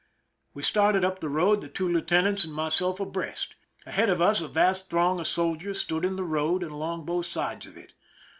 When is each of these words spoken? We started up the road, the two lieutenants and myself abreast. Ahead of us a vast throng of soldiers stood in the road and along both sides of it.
We 0.55 0.63
started 0.63 1.05
up 1.05 1.19
the 1.19 1.29
road, 1.29 1.61
the 1.61 1.67
two 1.67 1.87
lieutenants 1.87 2.43
and 2.43 2.51
myself 2.55 2.99
abreast. 2.99 3.53
Ahead 3.85 4.09
of 4.09 4.19
us 4.19 4.41
a 4.41 4.47
vast 4.47 4.89
throng 4.89 5.19
of 5.19 5.27
soldiers 5.27 5.79
stood 5.79 6.03
in 6.03 6.15
the 6.15 6.23
road 6.23 6.63
and 6.63 6.71
along 6.71 7.05
both 7.05 7.27
sides 7.27 7.67
of 7.67 7.77
it. 7.77 7.93